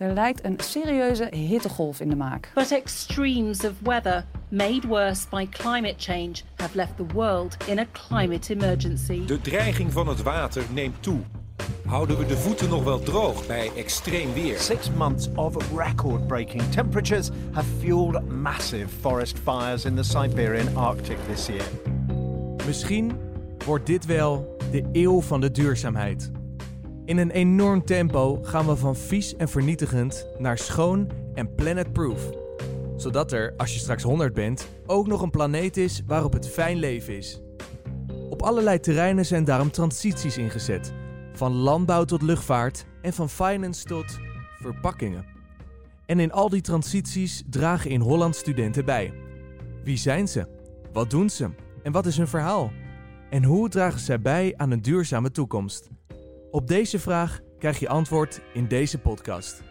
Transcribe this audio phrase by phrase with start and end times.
[0.00, 2.50] Er lijkt een serieuze hittegolf in de maak.
[2.54, 7.86] But extremes of weather, made worse by climate change, have left the world in a
[7.92, 9.24] climate emergency.
[9.24, 11.18] De dreiging van het water neemt toe.
[11.86, 14.58] Houden we de voeten nog wel droog bij extreem weer?
[14.58, 21.16] Six months of record breaking temperatures have fueled massive forest fires in the Siberian Arctic
[21.32, 21.68] this year.
[22.66, 23.12] Misschien
[23.64, 26.30] wordt dit wel de eeuw van de duurzaamheid.
[27.10, 32.30] In een enorm tempo gaan we van vies en vernietigend naar schoon en planetproof.
[32.96, 36.76] Zodat er, als je straks 100 bent, ook nog een planeet is waarop het fijn
[36.76, 37.40] leven is.
[38.28, 40.92] Op allerlei terreinen zijn daarom transities ingezet.
[41.32, 44.18] Van landbouw tot luchtvaart en van finance tot
[44.60, 45.26] verpakkingen.
[46.06, 49.12] En in al die transities dragen in Holland studenten bij.
[49.84, 50.46] Wie zijn ze?
[50.92, 51.50] Wat doen ze?
[51.82, 52.72] En wat is hun verhaal?
[53.30, 55.88] En hoe dragen zij bij aan een duurzame toekomst?
[56.50, 59.62] Op deze vraag krijg je antwoord in deze podcast.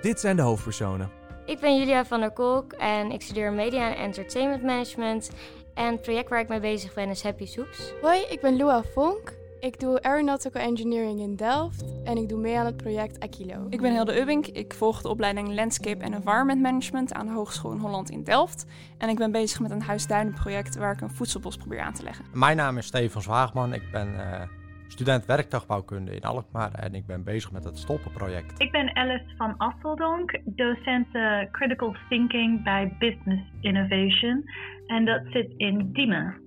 [0.00, 1.10] Dit zijn de hoofdpersonen.
[1.46, 5.30] Ik ben Julia van der Kolk en ik studeer Media en Entertainment Management.
[5.74, 7.92] En het project waar ik mee bezig ben is Happy Soups.
[8.02, 9.38] Hoi, ik ben Lua Vonk.
[9.60, 13.66] Ik doe Aeronautical Engineering in Delft en ik doe mee aan het project Aquilo.
[13.70, 14.46] Ik ben Hilde Ubbink.
[14.46, 18.64] Ik volg de opleiding Landscape and Environment Management aan de Hogeschool in Holland in Delft.
[18.98, 22.24] En ik ben bezig met een huisduinenproject waar ik een voedselbos probeer aan te leggen.
[22.32, 23.72] Mijn naam is Stefan Zwaagman.
[23.74, 24.42] Ik ben uh,
[24.90, 28.60] student werktuigbouwkunde in Alkmaar en ik ben bezig met het Stolpenproject.
[28.60, 34.44] Ik ben Alice van Asseldonk, docent uh, Critical Thinking bij Business Innovation.
[34.86, 36.40] En dat zit in Diemen.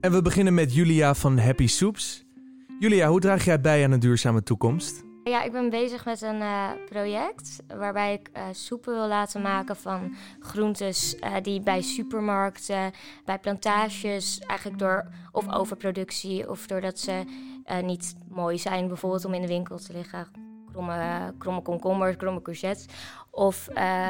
[0.00, 2.24] En we beginnen met Julia van Happy Soups.
[2.78, 5.04] Julia, hoe draag jij bij aan een duurzame toekomst?
[5.24, 9.76] Ja, ik ben bezig met een uh, project waarbij ik uh, soepen wil laten maken
[9.76, 12.92] van groentes uh, die bij supermarkten,
[13.24, 17.24] bij plantages, eigenlijk door of overproductie of doordat ze
[17.82, 20.26] niet mooi zijn, bijvoorbeeld om in de winkel te liggen.
[20.72, 22.86] Kromme, kromme komkommers, kromme courgettes.
[23.30, 23.68] Of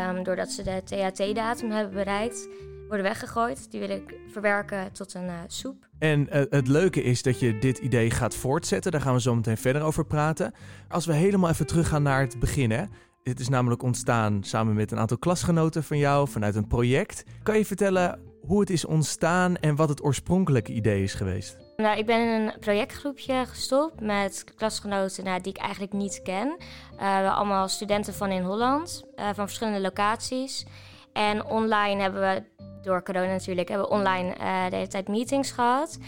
[0.08, 2.48] um, doordat ze de THT-datum hebben bereikt,
[2.88, 3.70] worden weggegooid.
[3.70, 5.88] Die wil ik verwerken tot een uh, soep.
[5.98, 8.92] En uh, het leuke is dat je dit idee gaat voortzetten.
[8.92, 10.52] Daar gaan we zo meteen verder over praten.
[10.88, 12.70] Als we helemaal even teruggaan naar het begin.
[12.70, 12.84] Hè?
[13.22, 17.24] Het is namelijk ontstaan samen met een aantal klasgenoten van jou vanuit een project.
[17.42, 21.56] Kan je vertellen hoe het is ontstaan en wat het oorspronkelijke idee is geweest?
[21.76, 26.56] Nou, ik ben in een projectgroepje gestopt met klasgenoten nou, die ik eigenlijk niet ken.
[27.00, 30.66] Uh, allemaal studenten van in Holland, van verschillende locaties.
[31.12, 32.42] En online hebben we
[32.82, 35.98] door corona natuurlijk, hebben we online uh, de hele tijd meetings gehad.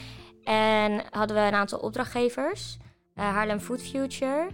[0.44, 2.76] En hadden we een aantal opdrachtgevers.
[3.14, 4.48] Haarlem Food Future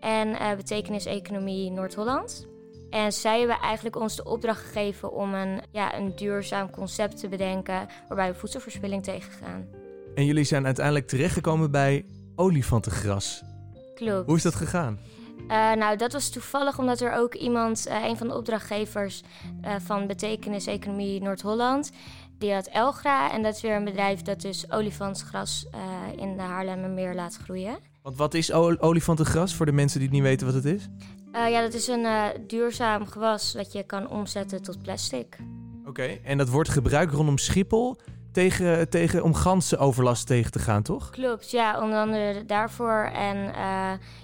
[0.00, 2.48] en Betekenis Economie Noord-Holland.
[2.90, 7.28] En zij hebben eigenlijk ons de opdracht gegeven om een, ja, een duurzaam concept te
[7.28, 7.88] bedenken...
[8.08, 9.66] waarbij we voedselverspilling tegengaan.
[10.14, 12.04] En jullie zijn uiteindelijk terechtgekomen bij
[12.36, 13.42] olifantengras.
[13.94, 14.26] Klopt.
[14.26, 14.98] Hoe is dat gegaan?
[15.38, 19.22] Uh, nou, dat was toevallig omdat er ook iemand, uh, een van de opdrachtgevers
[19.64, 21.90] uh, van Betekenis Economie Noord-Holland,
[22.38, 23.32] die had Elgra.
[23.32, 25.66] En dat is weer een bedrijf dat dus olifantsgras
[26.16, 27.78] in de Haarlemmermeer laat groeien.
[28.02, 30.88] Want wat is olifantengras voor de mensen die niet weten wat het is?
[31.32, 32.06] Ja, dat is een
[32.46, 35.36] duurzaam gewas dat je kan omzetten tot plastic.
[35.80, 37.96] Oké, okay, en dat wordt gebruikt rondom Schiphol
[38.32, 41.10] tegen, tegen, om gansenoverlast tegen te gaan, toch?
[41.10, 43.10] Klopt, ja, onder andere daarvoor.
[43.14, 43.52] En uh,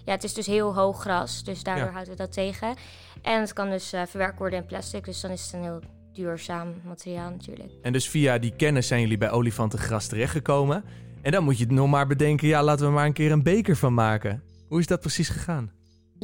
[0.04, 1.92] ja, het is dus heel hoog gras, dus daardoor Ja.
[1.92, 2.74] houden we dat tegen.
[3.22, 5.80] En het kan dus eh, verwerkt worden in plastic, dus dan is het een heel
[6.12, 7.72] duurzaam materiaal natuurlijk.
[7.82, 10.84] En dus via die kennis zijn jullie bij olifantengras terechtgekomen.
[11.22, 13.76] En dan moet je nog maar bedenken, ja, laten we maar een keer een beker
[13.76, 14.42] van maken.
[14.68, 15.70] Hoe is dat precies gegaan?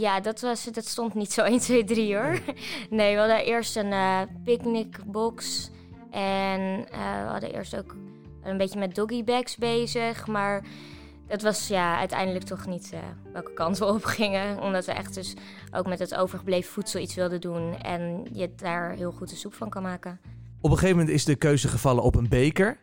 [0.01, 2.41] Ja, dat, was, dat stond niet zo 1, 2, 3 hoor.
[2.91, 5.71] Nee, we hadden eerst een eh picknickbox.
[6.11, 7.97] En eh, we hadden eerst ook
[8.43, 10.27] een beetje met doggybags bezig.
[10.27, 10.65] Maar
[11.27, 12.99] dat was ja, uiteindelijk toch niet eh,
[13.33, 14.61] welke kant we op gingen.
[14.61, 15.35] Omdat we echt dus
[15.73, 17.77] ook met het overgebleven voedsel iets wilden doen.
[17.83, 20.21] En je daar heel goed de soep van kan maken.
[20.61, 22.79] Op een gegeven moment is de keuze gevallen op een beker.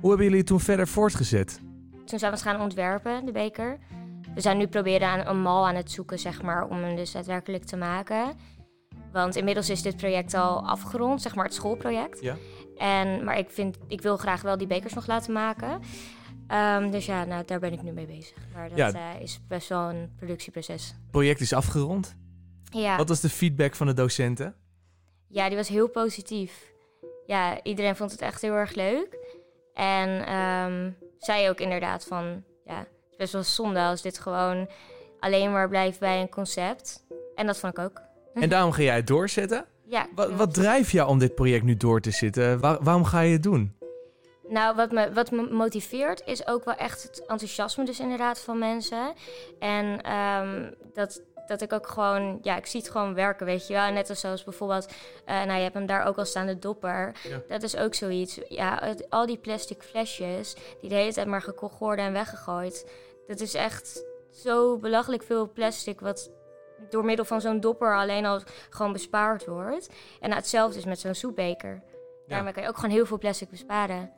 [0.00, 1.60] Hoe hebben jullie het toen verder voortgezet?
[2.04, 3.78] Toen zijn we het gaan ontwerpen, de beker.
[4.36, 7.12] We zijn nu proberen aan een mal aan het zoeken, zeg maar, om hem dus
[7.12, 8.36] daadwerkelijk te maken.
[9.12, 12.20] Want inmiddels is dit project al afgerond, zeg maar het schoolproject.
[12.20, 12.36] Ja.
[12.76, 15.80] En, maar ik, vind, ik wil graag wel die bekers nog laten maken.
[16.48, 18.36] Ehm, dus ja, nou, daar ben ik nu mee bezig.
[18.54, 18.92] Maar dat Ja.
[19.14, 20.86] eh, is best wel een productieproces.
[20.86, 22.16] Het project is afgerond.
[22.70, 22.96] Ja.
[22.96, 24.54] Wat was de feedback van de docenten?
[25.28, 26.72] ja, die was heel positief.
[27.26, 29.16] Ja, iedereen vond het echt heel erg leuk.
[29.74, 32.42] En ehm zei ook inderdaad van...
[32.64, 34.68] Ja, is best wel zonde als dit gewoon
[35.20, 37.04] alleen maar blijft bij een concept.
[37.34, 38.00] En dat vond ik ook.
[38.34, 39.64] En daarom ga jij het doorzetten.
[39.84, 42.60] Ja, Wat, wat drijft jou om dit project nu door te zitten?
[42.60, 43.74] Waar- waarom ga je het doen?
[44.48, 48.58] Nou, wat me, wat me motiveert is ook wel echt het enthousiasme dus inderdaad van
[48.58, 49.12] mensen.
[49.58, 53.72] En ehm, dat dat ik ook gewoon, ja, ik zie het gewoon werken, weet je
[53.72, 53.92] wel.
[53.92, 54.92] Net als zoals bijvoorbeeld,
[55.26, 57.14] uh, nou, je hebt hem daar ook al staan, de dopper.
[57.48, 58.40] Dat is ook zoiets.
[58.48, 62.90] Ja, al die plastic flesjes die de hele tijd maar gekocht worden en weggegooid.
[63.26, 66.30] Dat is echt zo belachelijk veel plastic wat
[66.90, 68.40] door middel van zo'n dopper alleen al
[68.70, 69.88] gewoon bespaard wordt.
[70.20, 71.82] En nou, hetzelfde is met zo'n soepbeker.
[72.26, 74.10] Daarmee kan je ook gewoon heel veel plastic besparen.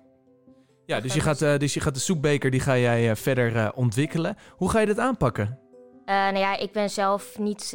[0.86, 3.72] Ja, dus je, gaat, uh, dus je gaat de soepbeker die ga jij uh, verder
[3.72, 4.36] ontwikkelen.
[4.56, 5.67] Hoe ga je dat aanpakken?
[6.08, 7.70] Nou ja, ik ben zelf niet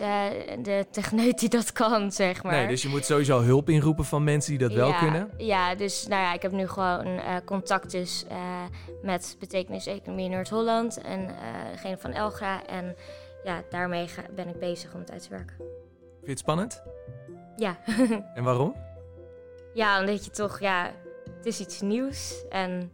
[0.62, 2.53] de techneut die dat kan, zeg maar.
[2.53, 5.31] Nee, dus je moet sowieso hulp inroepen van mensen die dat ja, wel kunnen.
[5.38, 8.25] Ja, dus nou ja, ik heb nu gewoon contact dus
[9.01, 11.30] met Betekenis Economie Noord-Holland en
[11.71, 12.65] degene van Elgra.
[12.65, 12.95] En
[13.44, 15.56] ja, daarmee ga, ben ik bezig om het uit te werken.
[15.57, 16.83] Vind je het spannend?
[17.56, 17.77] Ja.
[18.35, 18.75] en waarom?
[19.74, 20.91] Ja, omdat je toch, ja,
[21.38, 22.91] het is iets nieuws en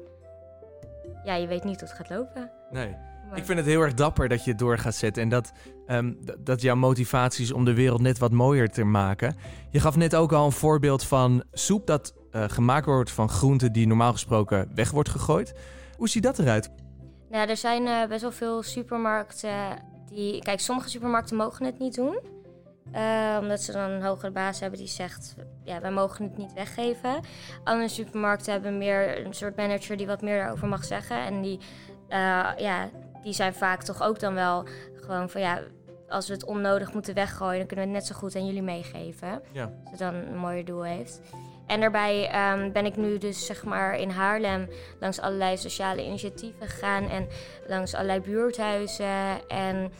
[1.23, 2.51] ja, je weet niet hoe het gaat lopen.
[2.69, 2.95] Nee.
[3.33, 5.51] Ik vind het heel erg dapper dat je het door gaat zetten en dat,
[5.87, 9.35] um, dat jouw motivatie is om de wereld net wat mooier te maken.
[9.69, 13.73] Je gaf net ook al een voorbeeld van soep dat uh, gemaakt wordt van groenten
[13.73, 15.53] die normaal gesproken weg wordt gegooid.
[15.97, 16.71] Hoe ziet dat eruit?
[17.29, 19.77] Nou, er zijn uh, best wel veel supermarkten
[20.09, 20.41] die.
[20.41, 22.19] Kijk, sommige supermarkten mogen het niet doen.
[22.95, 26.53] Uh, omdat ze dan een hogere baas hebben die zegt: ja, wij mogen het niet
[26.53, 27.19] weggeven.
[27.63, 31.19] Andere supermarkten hebben meer een soort manager die wat meer daarover mag zeggen.
[31.19, 31.59] En die,
[32.57, 32.89] ja,
[33.23, 35.61] die zijn vaak toch ook dan wel gewoon van ja.
[36.09, 38.61] Als we het onnodig moeten weggooien, dan kunnen we het net zo goed aan jullie
[38.61, 39.41] meegeven.
[39.51, 39.65] Ja.
[39.65, 41.21] Zodat het dan een mooier doel heeft.
[41.67, 44.69] En daarbij um, ben ik nu dus zeg maar in Haarlem
[44.99, 47.27] langs allerlei sociale initiatieven gegaan en
[47.67, 49.47] langs allerlei buurthuizen.
[49.47, 49.91] En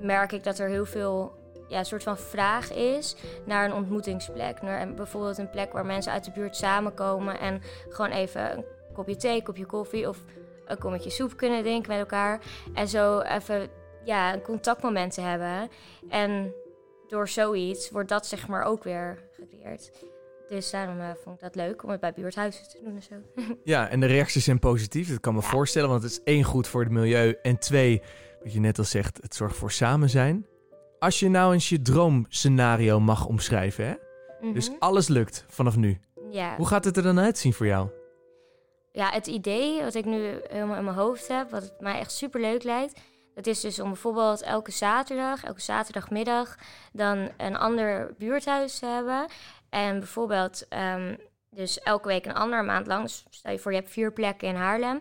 [0.00, 1.32] merk ik dat er heel veel
[1.68, 4.62] ja, een soort van vraag is naar een ontmoetingsplek.
[4.62, 9.16] Naar bijvoorbeeld een plek waar mensen uit de buurt samenkomen en gewoon even een kopje
[9.16, 10.18] thee, een kopje koffie of
[10.66, 12.40] een kommetje soep kunnen drinken met elkaar.
[12.74, 13.68] En zo even
[14.04, 15.70] ja, een contactmoment te hebben.
[16.08, 16.54] En
[17.08, 19.90] door zoiets wordt dat zeg maar ook weer gecreëerd.
[20.48, 23.14] Dus daarom uh, vond ik dat leuk om het bij buurthuizen te doen en zo.
[23.64, 25.08] Ja, en de reacties zijn positief.
[25.08, 25.46] Dat kan me ja.
[25.46, 27.38] voorstellen, want het is één goed voor het milieu.
[27.42, 28.02] En twee,
[28.42, 30.46] wat je net al zegt, het zorgt voor samen zijn.
[30.98, 33.90] Als je nou eens je droomscenario mag omschrijven, hè?
[33.90, 33.98] Mm
[34.40, 34.52] -hmm.
[34.52, 36.00] Dus alles lukt vanaf nu.
[36.30, 36.56] Ja.
[36.56, 37.88] Hoe gaat het er dan uitzien voor jou?
[38.92, 42.12] Ja, het idee wat ik nu helemaal in mijn hoofd heb, wat het mij echt
[42.12, 43.00] super leuk lijkt,
[43.34, 46.56] dat is dus om bijvoorbeeld elke zaterdag, elke zaterdagmiddag,
[46.92, 49.26] dan een ander buurthuis te hebben.
[49.70, 51.16] En bijvoorbeeld, um,
[51.50, 53.10] dus elke week een andere maand lang.
[53.30, 55.00] Stel je voor, je hebt vier plekken in Haarlem.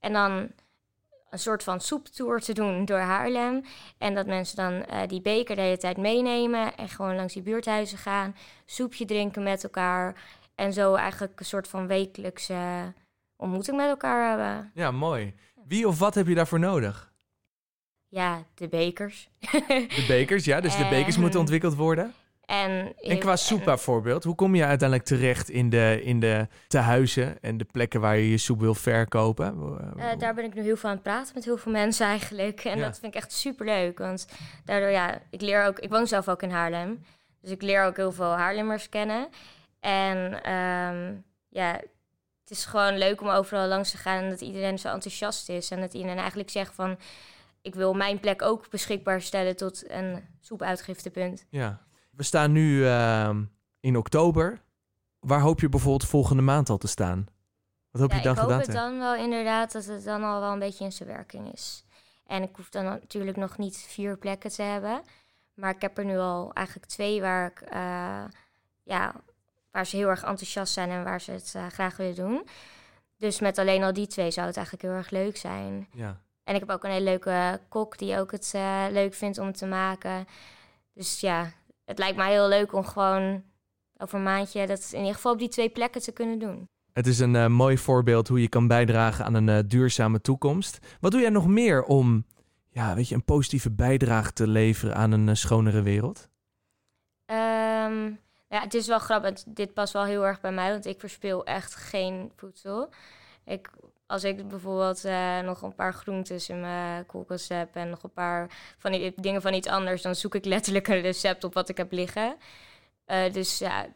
[0.00, 0.50] En dan
[1.30, 3.64] een soort van soeptour te doen door Haarlem.
[3.98, 7.42] En dat mensen dan uh, die beker de hele tijd meenemen en gewoon langs die
[7.42, 8.36] buurthuizen gaan.
[8.66, 10.22] Soepje drinken met elkaar.
[10.54, 12.92] En zo eigenlijk een soort van wekelijkse
[13.42, 14.70] ontmoeting met elkaar hebben.
[14.74, 15.34] Ja, mooi.
[15.66, 17.12] Wie of wat heb je daarvoor nodig?
[18.08, 19.28] Ja, de bekers.
[19.68, 20.60] De bekers, ja.
[20.60, 22.14] Dus de bekers moeten ontwikkeld worden.
[22.46, 27.42] En, en qua soep bijvoorbeeld, hoe kom je uiteindelijk terecht in de, in de tehuizen
[27.42, 29.54] en de plekken waar je je soep wil verkopen?
[29.96, 32.64] Uh, daar ben ik nu heel veel aan het praten met heel veel mensen eigenlijk.
[32.64, 32.84] En ja.
[32.84, 33.98] dat vind ik echt super leuk.
[33.98, 34.26] Want
[34.64, 37.04] daardoor, ja, ik leer ook, ik woon zelf ook in Haarlem.
[37.40, 39.28] Dus ik leer ook heel veel Haarlemmers kennen.
[39.80, 41.80] En um, ja,
[42.52, 45.70] is gewoon leuk om overal langs te gaan en dat iedereen zo enthousiast is.
[45.70, 46.98] En dat iedereen eigenlijk zegt van,
[47.62, 51.46] ik wil mijn plek ook beschikbaar stellen tot een soepuitgiftepunt.
[51.50, 51.80] Ja.
[52.10, 53.36] We staan nu uh,
[53.80, 54.60] in oktober.
[55.18, 57.26] Waar hoop je bijvoorbeeld volgende maand al te staan?
[57.90, 60.40] Wat hoop ja, je dan ik hoop het dan wel inderdaad dat het dan al
[60.40, 61.84] wel een beetje in zijn werking is.
[62.26, 65.02] En ik hoef dan natuurlijk nog niet vier plekken te hebben.
[65.54, 68.24] Maar ik heb er nu al eigenlijk twee waar, ik, uh,
[68.82, 69.14] ja,
[69.72, 72.46] waar ze heel erg enthousiast zijn en waar ze het uh, graag willen doen.
[73.16, 75.88] Dus met alleen al die twee zou het eigenlijk heel erg leuk zijn.
[75.92, 76.20] Ja.
[76.44, 79.52] En ik heb ook een hele leuke kok die ook het uh, leuk vindt om
[79.52, 80.26] te maken.
[80.94, 81.52] Dus ja,
[81.84, 83.42] het lijkt mij heel leuk om gewoon
[83.96, 86.68] over een maandje dat in ieder geval op die twee plekken te kunnen doen.
[86.92, 90.78] Het is een uh, mooi voorbeeld hoe je kan bijdragen aan een uh, duurzame toekomst.
[91.00, 92.24] Wat doe jij nog meer om
[92.70, 96.28] ja, weet je, een positieve bijdrage te leveren aan een schonere wereld?
[97.26, 98.18] Um,
[98.52, 99.42] ja, het is wel grappig.
[99.46, 102.88] Dit past wel heel erg bij mij, want ik verspil echt geen voedsel.
[103.44, 103.70] Ik,
[104.06, 108.12] als ik bijvoorbeeld uh, nog een paar groentes in mijn koelkast heb en nog een
[108.12, 111.68] paar van die dingen van iets anders, dan zoek ik letterlijk een recept op wat
[111.68, 112.36] ik heb liggen.
[113.06, 113.86] Uh, dus ja,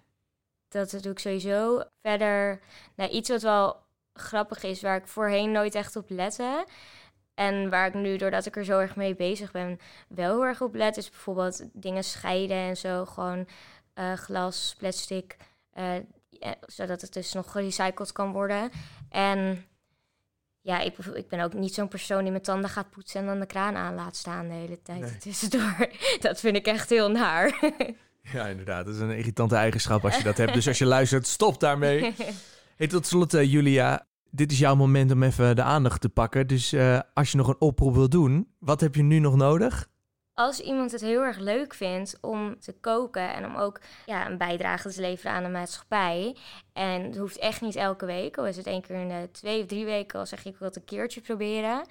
[0.69, 1.83] dat doe ik sowieso.
[2.03, 2.61] Verder,
[2.95, 3.77] nou, iets wat wel
[4.13, 6.67] grappig is, waar ik voorheen nooit echt op lette.
[7.35, 10.61] En waar ik nu, doordat ik er zo erg mee bezig ben, wel heel erg
[10.61, 13.05] op let, is bijvoorbeeld dingen scheiden en zo.
[13.05, 13.47] Gewoon
[14.17, 15.37] glas, plastic,
[15.79, 15.95] uh,
[16.29, 18.71] ja, zodat het dus nog gerecycled kan worden.
[19.09, 19.65] En
[20.61, 23.41] ja, ik, ik ben ook niet zo'n persoon die mijn tanden gaat poetsen en dan
[23.41, 25.89] de kraan aan laat staan de hele tijd tussendoor.
[26.21, 27.53] Dat vind ik echt heel naar.
[28.33, 28.85] Ja, inderdaad.
[28.85, 30.55] Dat is een irritante eigenschap als je dat hebt.
[30.55, 32.15] Dus als je luistert, stop daarmee.
[32.77, 34.07] Hey, tot slot, uh, Julia.
[34.31, 36.47] Dit is jouw moment om even de aandacht te pakken.
[36.47, 39.89] Dus uh, als je nog een oproep wil doen, wat heb je nu nog nodig?
[40.39, 44.39] Als iemand het heel erg leuk vindt om te koken en om ook ja, een
[44.39, 46.37] bijdrage te leveren aan de maatschappij.
[46.73, 49.61] En het hoeft echt niet elke week, al is het één keer in de twee
[49.61, 51.87] of drie weken, al zeg je ik wil het een keertje proberen.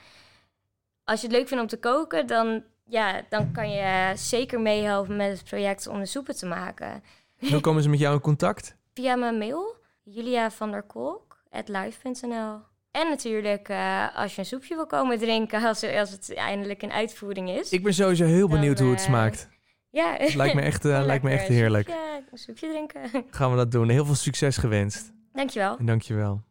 [1.04, 5.16] Als je het leuk vindt om te koken, dan, ja, dan kan je zeker meehelpen
[5.16, 7.04] met het project om de soepen te maken.
[7.40, 8.76] Hoe komen ze met jou in contact?
[8.94, 12.75] Via mijn mail, Julia van der Kolk, live.nl.
[12.96, 16.92] En natuurlijk uh, als je een soepje wil komen drinken als, als het eindelijk een
[16.92, 17.70] uitvoering is.
[17.70, 19.50] Ik ben sowieso heel benieuwd hoe het uh, smaakt.
[19.90, 20.16] Ja.
[20.18, 21.88] Het lijkt me echt, uh, lijkt me echt heerlijk.
[21.88, 23.02] Ja, een soepje drinken.
[23.30, 23.90] Gaan we dat doen.
[23.90, 25.14] Heel veel succes gewenst.
[25.34, 25.78] Dankjewel.
[25.78, 26.42] En dankjewel.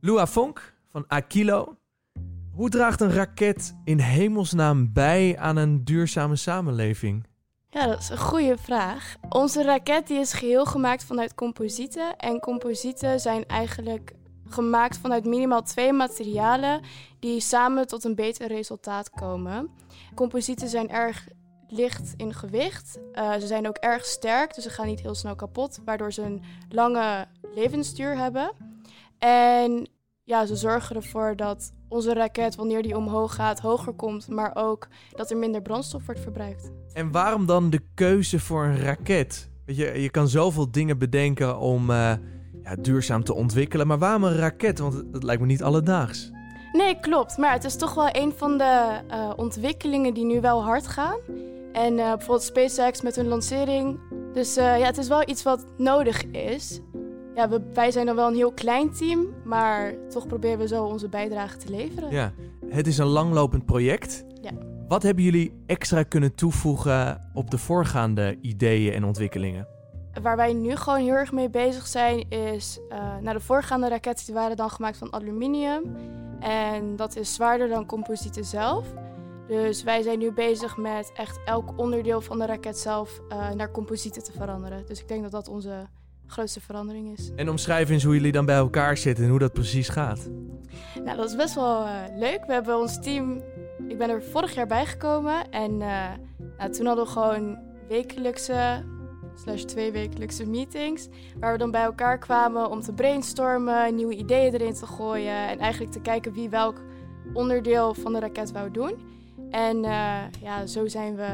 [0.00, 1.76] Lua Vonk van Aquilo.
[2.52, 7.26] Hoe draagt een raket in hemelsnaam bij aan een duurzame samenleving?
[7.70, 9.16] Ja, dat is een goede vraag.
[9.28, 12.16] Onze raket die is geheel gemaakt vanuit composieten.
[12.16, 14.12] En composieten zijn eigenlijk
[14.48, 16.80] gemaakt vanuit minimaal twee materialen
[17.18, 19.68] die samen tot een beter resultaat komen.
[20.14, 21.28] Composieten zijn erg
[21.68, 22.98] licht in gewicht.
[23.14, 26.22] Uh, ze zijn ook erg sterk, dus ze gaan niet heel snel kapot, waardoor ze
[26.22, 28.52] een lange levensduur hebben.
[29.18, 29.88] En
[30.24, 34.88] ja, ze zorgen ervoor dat onze raket, wanneer die omhoog gaat, hoger komt, maar ook
[35.10, 36.70] dat er minder brandstof wordt verbruikt.
[36.92, 39.50] En waarom dan de keuze voor een raket?
[39.66, 42.12] Je, je kan zoveel dingen bedenken om uh,
[42.64, 44.78] ja, duurzaam te ontwikkelen, maar waarom een raket?
[44.78, 46.30] Want dat lijkt me niet alledaags.
[46.72, 47.36] Nee, klopt.
[47.36, 51.18] Maar het is toch wel een van de uh, ontwikkelingen die nu wel hard gaan.
[51.72, 53.98] En uh, bijvoorbeeld SpaceX met hun lancering.
[54.32, 56.80] Dus ja, het is wel iets wat nodig is.
[57.34, 60.84] Ja, we, wij zijn dan wel een heel klein team, maar toch proberen we zo
[60.84, 62.10] onze bijdrage te leveren.
[62.10, 62.32] Ja,
[62.68, 64.24] het is een langlopend project.
[64.40, 64.50] Ja.
[64.88, 69.73] Wat hebben jullie extra kunnen toevoegen op de voorgaande ideeën en ontwikkelingen?
[70.22, 74.26] Waar wij nu gewoon heel erg mee bezig zijn, is uh, nou, de voorgaande raketten
[74.26, 75.96] die waren dan gemaakt van aluminium.
[76.40, 78.86] En dat is zwaarder dan composieten zelf.
[79.46, 83.70] Dus wij zijn nu bezig met echt elk onderdeel van de raket zelf uh, naar
[83.70, 84.86] composieten te veranderen.
[84.86, 85.86] Dus ik denk dat dat onze
[86.26, 87.30] grootste verandering is.
[87.36, 90.28] En omschrijf eens hoe jullie dan bij elkaar zitten en hoe dat precies gaat.
[91.04, 92.44] Nou, dat is best wel uh, leuk.
[92.46, 93.42] We hebben ons team.
[93.88, 96.10] Ik ben er vorig jaar bijgekomen en uh,
[96.58, 98.84] nou, toen hadden we gewoon wekelijkse
[99.34, 101.08] slash tweewekelijkse meetings.
[101.40, 105.48] Waar we dan bij elkaar kwamen om te brainstormen, nieuwe ideeën erin te gooien.
[105.48, 106.82] En eigenlijk te kijken wie welk
[107.32, 108.94] onderdeel van de raket wou doen.
[109.50, 111.28] En uh, ja, zo zijn we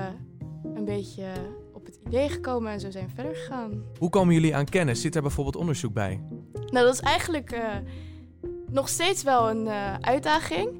[0.75, 1.25] een beetje
[1.73, 3.83] op het idee gekomen en zo zijn we verder gegaan.
[3.99, 5.01] Hoe komen jullie aan kennis?
[5.01, 6.21] Zit er bijvoorbeeld onderzoek bij?
[6.53, 7.77] Nou, dat is eigenlijk uh,
[8.71, 10.80] nog steeds wel een uh, uitdaging.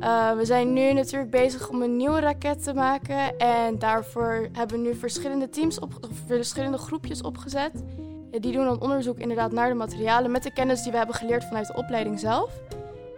[0.00, 3.38] Uh, we zijn nu natuurlijk bezig om een nieuwe raket te maken.
[3.38, 7.82] En daarvoor hebben we nu verschillende teams, op, verschillende groepjes opgezet.
[8.30, 11.44] Die doen dan onderzoek inderdaad naar de materialen met de kennis die we hebben geleerd
[11.44, 12.60] vanuit de opleiding zelf.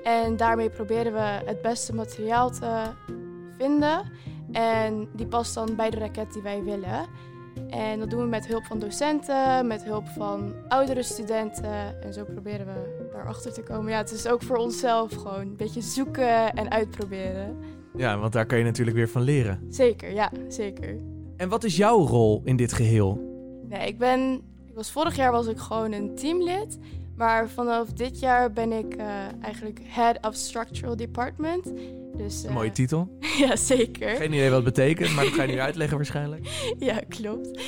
[0.03, 2.83] En daarmee proberen we het beste materiaal te
[3.59, 4.03] vinden.
[4.53, 7.07] En die past dan bij de raket die wij willen.
[7.71, 12.03] En dat doen we met hulp van docenten, met hulp van oudere studenten.
[12.03, 13.91] En zo proberen we daarachter te komen.
[13.91, 17.57] Ja, het is ook voor onszelf gewoon een beetje zoeken en uitproberen.
[17.97, 19.67] Ja, want daar kan je natuurlijk weer van leren.
[19.69, 20.97] Zeker, ja, zeker.
[21.37, 23.21] En wat is jouw rol in dit geheel?
[23.69, 24.43] Nee, ik ben...
[24.67, 26.79] Ik was, vorig jaar was ik gewoon een teamlid.
[27.21, 29.07] Maar vanaf dit jaar ben ik uh,
[29.41, 31.73] eigenlijk Head of Structural Department.
[32.17, 33.19] Dus, uh, mooie titel.
[33.47, 34.17] ja, zeker.
[34.17, 36.49] Geen idee wat het betekent, maar dat ga je nu uitleggen waarschijnlijk.
[36.79, 37.61] ja, klopt.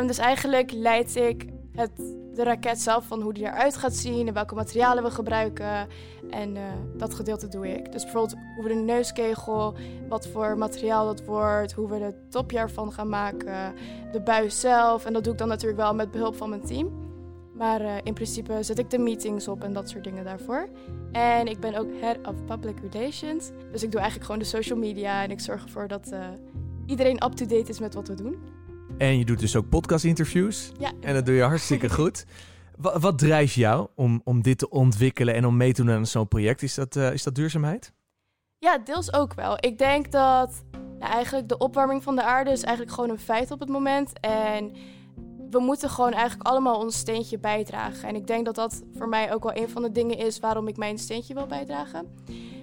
[0.00, 1.90] Um, dus eigenlijk leid ik het,
[2.34, 5.88] de raket zelf van hoe die eruit gaat zien en welke materialen we gebruiken.
[6.30, 6.62] En uh,
[6.96, 7.92] dat gedeelte doe ik.
[7.92, 9.74] Dus bijvoorbeeld hoe we de neuskegel,
[10.08, 13.74] wat voor materiaal dat wordt, hoe we de topje ervan gaan maken,
[14.12, 15.04] de buis zelf.
[15.04, 17.10] En dat doe ik dan natuurlijk wel met behulp van mijn team.
[17.54, 20.68] Maar uh, in principe zet ik de meetings op en dat soort dingen daarvoor.
[21.12, 23.50] En ik ben ook Head of Public Relations.
[23.72, 26.26] Dus ik doe eigenlijk gewoon de social media en ik zorg ervoor dat uh,
[26.86, 28.36] iedereen up-to-date is met wat we doen.
[29.02, 30.72] En je doet dus ook podcast-interviews.
[30.78, 30.92] Ja.
[31.00, 32.24] En dat doe je hartstikke goed.
[32.76, 36.06] Wat, wat drijft jou om, om dit te ontwikkelen en om mee te doen aan
[36.06, 36.62] zo'n project?
[36.62, 37.92] Is dat, uh, is dat duurzaamheid?
[38.58, 39.56] Ja, deels ook wel.
[39.60, 40.62] Ik denk dat
[40.98, 44.20] nou, eigenlijk de opwarming van de aarde is eigenlijk gewoon een feit op het moment.
[44.20, 44.72] En
[45.50, 48.08] we moeten gewoon eigenlijk allemaal ons steentje bijdragen.
[48.08, 50.68] En ik denk dat dat voor mij ook wel een van de dingen is waarom
[50.68, 52.06] ik mijn steentje wil bijdragen.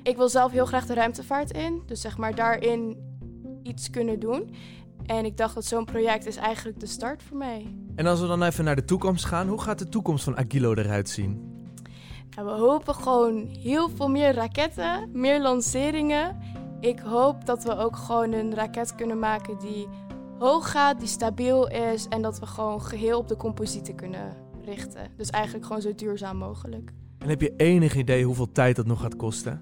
[0.04, 3.08] Ik wil zelf heel graag de ruimtevaart in, dus zeg maar daarin
[3.64, 4.50] iets kunnen doen.
[5.10, 7.76] En ik dacht dat zo'n project is eigenlijk de start voor mij.
[7.96, 10.74] En als we dan even naar de toekomst gaan, hoe gaat de toekomst van Agilo
[10.74, 11.58] eruit zien?
[12.38, 16.38] En we hopen gewoon heel veel meer raketten, meer lanceringen.
[16.80, 19.88] Ik hoop dat we ook gewoon een raket kunnen maken die
[20.40, 25.12] hoog gaat, die stabiel is en dat we gewoon geheel op de composieten kunnen richten.
[25.18, 26.92] Dus eigenlijk gewoon zo duurzaam mogelijk.
[27.18, 29.62] En heb je enig idee hoeveel tijd dat nog gaat kosten?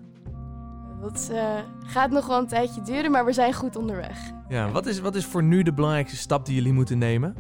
[1.02, 4.18] Dat uh, gaat nog wel een tijdje duren, maar we zijn goed onderweg.
[4.50, 7.36] Ja, wat is, wat is voor nu de belangrijkste stap die jullie moeten nemen?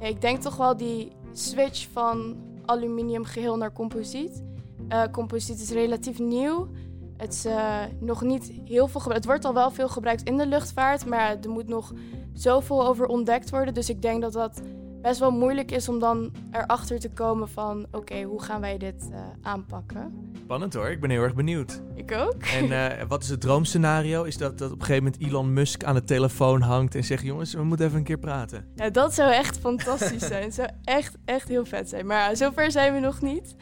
[0.00, 4.44] Ja, ik denk toch wel die switch van aluminium geheel naar composiet.
[4.88, 6.68] Uh, composiet is relatief nieuw.
[7.16, 9.24] Het is uh, nog niet heel veel gebruikt.
[9.24, 11.92] Het wordt al wel veel gebruikt in de luchtvaart, maar er moet nog
[12.32, 13.74] zoveel over ontdekt worden.
[13.74, 14.62] Dus ik denk dat dat
[15.06, 17.86] best wel moeilijk is om dan erachter te komen van...
[17.90, 20.30] oké, hoe gaan wij dit uh, aanpakken?
[20.38, 21.82] Spannend hoor, ik ben heel erg benieuwd.
[21.94, 22.42] Ik ook.
[22.42, 24.22] En uh, wat is het droomscenario?
[24.22, 27.22] Is dat, dat op een gegeven moment Elon Musk aan de telefoon hangt en zegt...
[27.22, 28.66] jongens, we moeten even een keer praten.
[28.74, 30.42] Ja, dat zou echt fantastisch zijn.
[30.42, 32.06] Het zou echt, echt heel vet zijn.
[32.06, 33.56] Maar zover zijn we nog niet.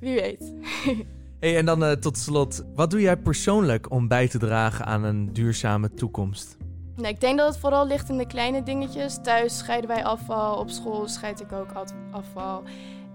[0.00, 0.52] Wie weet.
[1.40, 5.04] Hey, en dan uh, tot slot, wat doe jij persoonlijk om bij te dragen aan
[5.04, 6.57] een duurzame toekomst?
[6.98, 9.18] Nou, ik denk dat het vooral ligt in de kleine dingetjes.
[9.22, 11.72] Thuis scheiden wij afval, op school scheid ik ook
[12.10, 12.62] afval.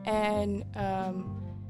[0.04, 1.26] En um,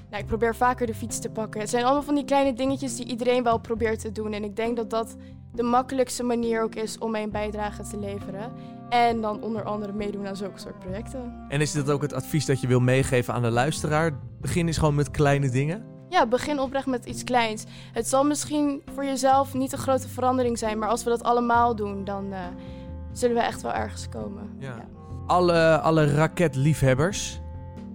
[0.10, 1.62] nou, ik probeer vaker de fiets te pakken.
[1.62, 4.34] Het zijn allemaal van die kleine dingetjes die iedereen wel probeert te doen.
[4.34, 5.16] En ik denk dat dat
[5.54, 8.52] de makkelijkste manier ook is om mijn bijdrage te leveren.
[8.90, 11.46] En dan onder andere meedoen aan zulke soort projecten.
[11.50, 14.20] En is dit ook het advies dat je wil meegeven aan de luisteraar?
[14.42, 15.93] Begin eens gewoon met kleine dingen?
[16.14, 17.66] Ja, begin oprecht met iets kleins.
[17.94, 21.76] Het zal misschien voor jezelf niet een grote verandering zijn, maar als we dat allemaal
[21.76, 22.38] doen, dan uh,
[23.12, 24.50] zullen we echt wel ergens komen.
[24.60, 24.76] Ja.
[24.76, 24.86] ja.
[25.28, 27.40] Alle, alle raketliefhebbers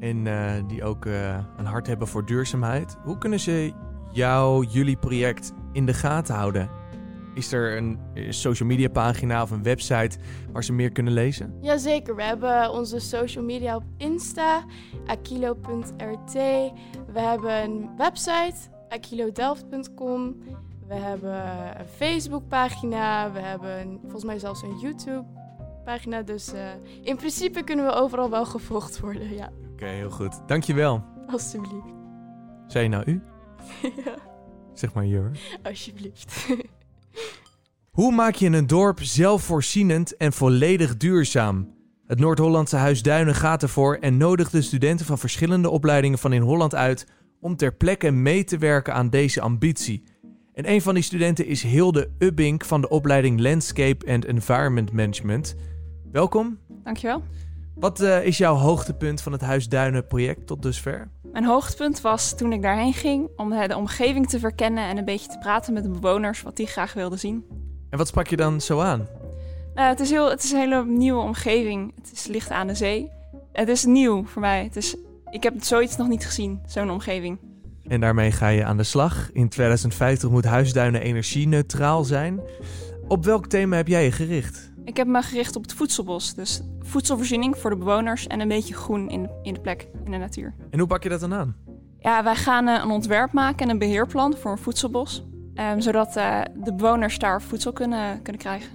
[0.01, 3.73] en uh, die ook uh, een hart hebben voor duurzaamheid, hoe kunnen ze
[4.13, 6.71] jou, jullie project in de gaten houden?
[7.39, 10.19] Is er een social media pagina of een website
[10.53, 11.55] waar ze meer kunnen lezen?
[11.61, 14.65] Jazeker, we hebben onze social media op Insta,
[15.07, 16.33] akilo.rt.
[17.13, 18.55] We hebben een website,
[18.89, 20.37] akilodelft.com.
[20.87, 21.35] We hebben
[21.81, 23.33] een Facebookpagina.
[23.33, 26.23] We hebben volgens mij zelfs een YouTube-pagina.
[26.23, 26.61] Dus uh,
[27.03, 29.47] in principe kunnen we overal wel gevolgd worden, ja.
[29.47, 30.41] Oké, okay, heel goed.
[30.47, 31.05] Dankjewel.
[31.27, 31.95] Alsjeblieft.
[32.67, 33.23] Zei je nou u?
[34.05, 34.15] ja.
[34.73, 35.31] Zeg maar jur.
[35.63, 36.47] Alsjeblieft.
[37.91, 41.77] Hoe maak je een dorp zelfvoorzienend en volledig duurzaam?
[42.07, 46.43] Het Noord-Hollandse Huis Duinen gaat ervoor en nodigt de studenten van verschillende opleidingen van in
[46.43, 47.07] Holland uit
[47.41, 50.03] om ter plekke mee te werken aan deze ambitie.
[50.55, 55.57] En een van die studenten is Hilde Ubbink van de opleiding Landscape and Environment Management.
[56.13, 56.59] Welkom.
[56.85, 57.23] Dankjewel.
[57.81, 61.09] Wat uh, is jouw hoogtepunt van het Huis Duinen project tot dusver?
[61.33, 65.29] Mijn hoogtepunt was toen ik daarheen ging om de omgeving te verkennen en een beetje
[65.29, 67.45] te praten met de bewoners wat die graag wilden zien.
[67.91, 69.07] En wat sprak je dan zo aan?
[69.75, 71.93] Nou, het, is heel, het is een hele nieuwe omgeving.
[71.97, 73.11] Het is licht aan de zee.
[73.53, 74.65] Het is nieuw voor mij.
[74.65, 74.97] Het is,
[75.31, 77.39] ik heb zoiets nog niet gezien, zo'n omgeving.
[77.87, 79.31] En daarmee ga je aan de slag.
[79.33, 82.41] In 2050 moet Huisduinen energie-neutraal zijn.
[83.09, 84.68] Op welk thema heb jij je gericht?
[84.89, 86.35] Ik heb me gericht op het voedselbos.
[86.35, 90.17] Dus voedselvoorziening voor de bewoners en een beetje groen in, in de plek, in de
[90.17, 90.55] natuur.
[90.71, 91.57] En hoe pak je dat dan aan?
[91.99, 95.25] Ja, wij gaan uh, een ontwerp maken en een beheerplan voor een voedselbos.
[95.55, 98.71] Um, zodat uh, de bewoners daar voedsel kunnen, kunnen krijgen.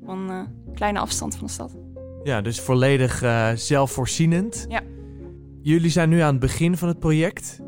[0.00, 0.40] Op een uh,
[0.74, 1.76] kleine afstand van de stad.
[2.22, 4.66] Ja, dus volledig zelfvoorzienend.
[4.68, 4.80] Ja.
[5.62, 7.60] Jullie zijn nu aan het begin van het project.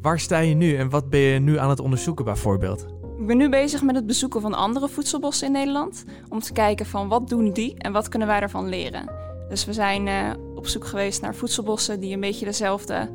[0.00, 2.86] Waar sta je nu en wat ben je nu aan het onderzoeken bijvoorbeeld?
[3.18, 6.04] Ik ben nu bezig met het bezoeken van andere voedselbossen in Nederland.
[6.28, 9.10] Om te kijken van wat doen die en wat kunnen wij daarvan leren.
[9.48, 13.10] Dus we zijn uh, op zoek geweest naar voedselbossen die een beetje dezelfde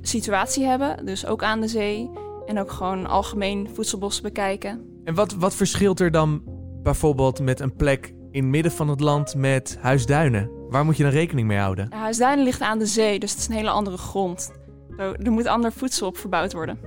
[0.00, 1.06] situatie hebben.
[1.06, 2.10] Dus ook aan de zee.
[2.46, 4.80] En ook gewoon algemeen voedselbossen bekijken.
[5.04, 6.42] En wat, wat verschilt er dan
[6.82, 10.50] bijvoorbeeld met een plek in het midden van het land met Huisduinen?
[10.68, 11.86] Waar moet je dan rekening mee houden?
[11.90, 14.52] Ja, Huisduinen ligt aan de zee, dus het is een hele andere grond.
[14.96, 16.78] Er moet ander voedsel op verbouwd worden.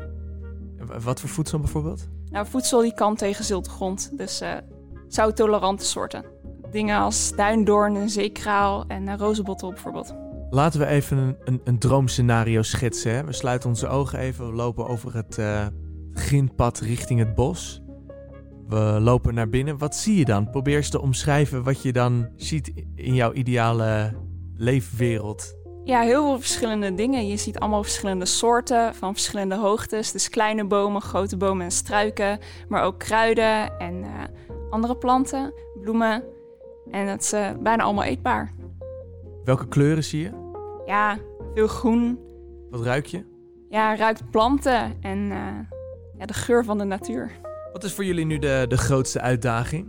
[1.04, 2.08] Wat voor voedsel bijvoorbeeld?
[2.36, 4.54] Nou, voedsel die kan tegen zilte grond, dus uh,
[5.08, 6.26] zouttolerante soorten.
[6.72, 10.16] Dingen als duindoorn, en zeekraal en uh, rozenbottel bijvoorbeeld.
[10.50, 13.16] Laten we even een, een, droomscenario schetsen.
[13.16, 13.24] Hè?
[13.24, 15.66] We sluiten onze ogen even, we lopen over het uh,
[16.12, 17.82] grindpad richting het bos.
[18.68, 19.78] We lopen naar binnen.
[19.78, 20.50] Wat zie je dan?
[20.50, 24.14] Probeer eens te omschrijven wat je dan ziet in jouw ideale
[24.56, 25.56] leefwereld.
[25.86, 27.28] Ja, heel veel verschillende dingen.
[27.28, 30.12] Je ziet allemaal verschillende soorten van verschillende hoogtes.
[30.12, 32.40] Dus kleine bomen, grote bomen en struiken.
[32.68, 34.10] Maar ook kruiden en uh,
[34.70, 36.24] andere planten, bloemen.
[36.92, 38.54] En het is uh, bijna allemaal eetbaar.
[39.44, 40.32] Welke kleuren zie je?
[40.86, 41.18] Ja,
[41.54, 42.20] veel groen.
[42.70, 43.26] Wat ruik je?
[43.70, 45.38] Ja, ruikt planten en uh,
[46.18, 47.32] ja, de geur van de natuur.
[47.74, 49.88] Wat is voor jullie nu de, de grootste uitdaging?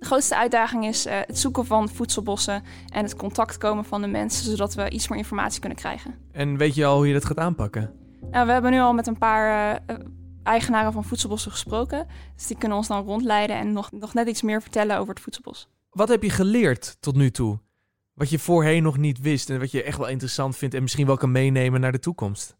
[0.00, 4.06] De grootste uitdaging is uh, het zoeken van voedselbossen en het contact komen van de
[4.06, 6.14] mensen, zodat we iets meer informatie kunnen krijgen.
[6.32, 7.92] En weet je al hoe je dat gaat aanpakken?
[8.30, 9.96] Nou, we hebben nu al met een paar uh,
[10.42, 12.06] eigenaren van voedselbossen gesproken.
[12.36, 15.22] Dus die kunnen ons dan rondleiden en nog, nog net iets meer vertellen over het
[15.22, 15.68] voedselbos.
[15.90, 17.58] Wat heb je geleerd tot nu toe?
[18.12, 21.06] Wat je voorheen nog niet wist en wat je echt wel interessant vindt en misschien
[21.06, 22.56] wel kan meenemen naar de toekomst?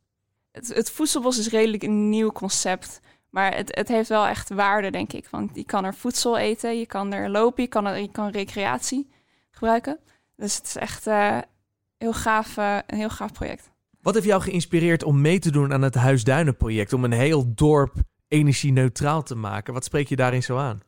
[0.53, 3.00] Het, het voedselbos is redelijk een nieuw concept.
[3.30, 5.28] Maar het, het heeft wel echt waarde, denk ik.
[5.30, 8.30] Want je kan er voedsel eten, je kan er lopen, je kan, er, je kan
[8.30, 9.10] recreatie
[9.50, 9.98] gebruiken.
[10.36, 11.38] Dus het is echt uh,
[11.98, 13.70] heel gaaf, uh, een heel gaaf project.
[14.00, 16.92] Wat heeft jou geïnspireerd om mee te doen aan het Huisduinen-project?
[16.92, 17.94] Om een heel dorp
[18.28, 19.74] energie-neutraal te maken?
[19.74, 20.82] Wat spreek je daarin zo aan?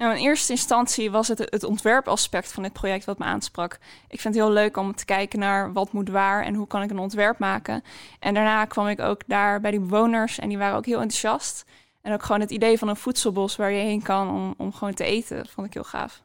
[0.00, 3.78] Nou, in eerste instantie was het het ontwerpaspect van dit project wat me aansprak.
[4.08, 6.82] Ik vind het heel leuk om te kijken naar wat moet waar en hoe kan
[6.82, 7.82] ik een ontwerp maken.
[8.18, 11.64] En daarna kwam ik ook daar bij die bewoners en die waren ook heel enthousiast.
[12.02, 14.94] En ook gewoon het idee van een voedselbos waar je heen kan om, om gewoon
[14.94, 16.22] te eten, dat vond ik heel gaaf.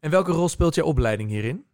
[0.00, 1.64] En welke rol speelt je opleiding hierin?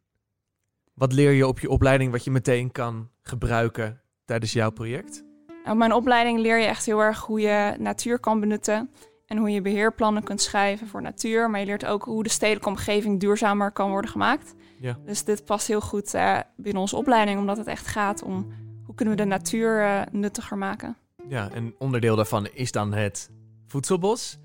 [0.94, 5.24] Wat leer je op je opleiding wat je meteen kan gebruiken tijdens jouw project?
[5.46, 8.90] Nou, op mijn opleiding leer je echt heel erg hoe je natuur kan benutten
[9.26, 11.50] en hoe je beheerplannen kunt schrijven voor natuur.
[11.50, 14.54] Maar je leert ook hoe de stedelijke omgeving duurzamer kan worden gemaakt.
[14.80, 14.98] Ja.
[15.04, 18.52] Dus dit past heel goed uh, binnen onze opleiding, omdat het echt gaat om
[18.84, 20.96] hoe kunnen we de natuur uh, nuttiger maken.
[21.28, 23.30] Ja, en onderdeel daarvan is dan het
[23.66, 24.38] voedselbos.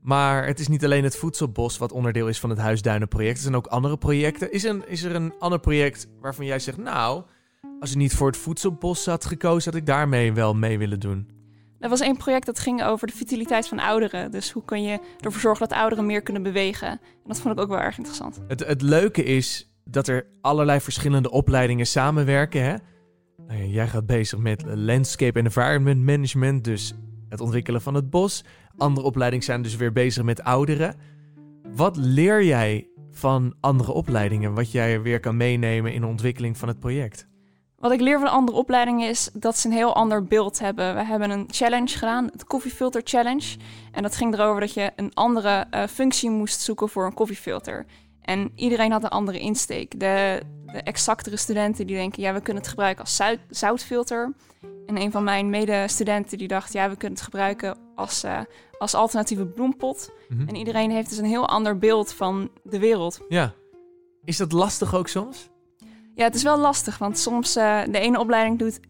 [0.00, 3.36] Maar het is niet alleen het voedselbos wat onderdeel is van het Huisduinenproject.
[3.36, 4.52] Er zijn ook andere projecten.
[4.52, 7.22] Is, een, is er een ander project waarvan jij zegt, nou,
[7.80, 11.30] als ik niet voor het voedselbos had gekozen, had ik daarmee wel mee willen doen?
[11.78, 14.30] Er was één project dat ging over de vitaliteit van ouderen.
[14.30, 16.88] Dus hoe kun je ervoor zorgen dat ouderen meer kunnen bewegen?
[16.88, 18.40] En dat vond ik ook wel erg interessant.
[18.48, 22.62] Het, het leuke is dat er allerlei verschillende opleidingen samenwerken.
[22.62, 22.74] Hè?
[23.48, 26.94] Nou jij gaat bezig met landscape en environment management, dus
[27.28, 28.44] het ontwikkelen van het bos.
[28.76, 30.94] Andere opleidingen zijn dus weer bezig met ouderen.
[31.74, 36.68] Wat leer jij van andere opleidingen, wat jij weer kan meenemen in de ontwikkeling van
[36.68, 37.26] het project?
[37.78, 40.94] Wat ik leer van andere opleidingen is dat ze een heel ander beeld hebben.
[40.94, 43.56] We hebben een challenge gedaan, het koffiefilter challenge.
[43.92, 47.86] En dat ging erover dat je een andere uh, functie moest zoeken voor een koffiefilter.
[48.22, 50.00] En iedereen had een andere insteek.
[50.00, 54.32] De, de exactere studenten die denken, ja, we kunnen het gebruiken als zout, zoutfilter.
[54.86, 58.40] En een van mijn medestudenten die dacht, ja, we kunnen het gebruiken als, uh,
[58.78, 60.12] als alternatieve bloempot.
[60.28, 60.48] Mhm.
[60.48, 63.20] En iedereen heeft dus een heel ander beeld van de wereld.
[63.28, 63.52] Ja.
[64.24, 65.48] Is dat lastig ook soms?
[66.14, 68.80] Ja, het is wel lastig, want soms uh, de ene opleiding doet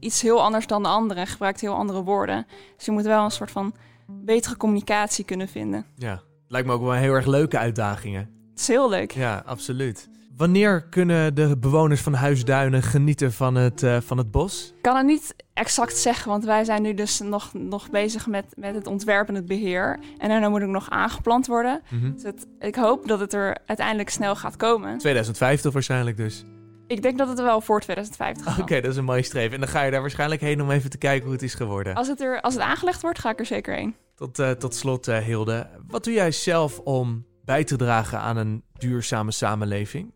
[0.00, 2.46] iets heel anders dan de andere en gebruikt heel andere woorden.
[2.76, 3.74] Dus je moet wel een soort van
[4.06, 5.86] betere communicatie kunnen vinden.
[5.94, 8.35] Ja, lijkt me ook wel heel erg leuke uitdagingen.
[8.56, 9.10] Het is heel leuk.
[9.10, 10.08] Ja, absoluut.
[10.36, 14.72] Wanneer kunnen de bewoners van Huisduinen genieten van het, uh, van het bos?
[14.76, 18.44] Ik kan het niet exact zeggen, want wij zijn nu dus nog, nog bezig met,
[18.54, 19.98] met het ontwerp en het beheer.
[20.18, 21.80] En daarna moet ik nog aangeplant worden.
[21.90, 24.98] Mm dus het, ik hoop dat het er uiteindelijk snel gaat komen.
[24.98, 26.44] 2050 waarschijnlijk dus.
[26.86, 29.54] Ik denk dat het er wel voor 2050 Oké, okay, dat is een mooie streven.
[29.54, 31.94] En dan ga je daar waarschijnlijk heen om even te kijken hoe het is geworden.
[31.94, 33.94] Als het, er, als het aangelegd wordt, ga ik er zeker heen.
[34.14, 35.66] Tot, uh, tot slot, uh, Hilde.
[35.86, 40.14] Wat doe jij zelf om bij te dragen aan een duurzame samenleving?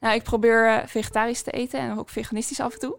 [0.00, 2.98] Nou, ik probeer uh, vegetarisch te eten en ook veganistisch af en toe.